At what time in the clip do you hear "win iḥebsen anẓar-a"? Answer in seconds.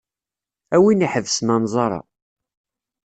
0.83-2.01